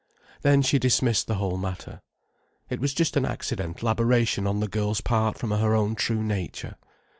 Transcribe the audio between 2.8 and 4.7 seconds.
just an accidental aberration on the